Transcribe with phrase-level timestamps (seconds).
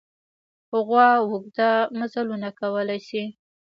[0.85, 3.23] غوا اوږده مزلونه کولی شي.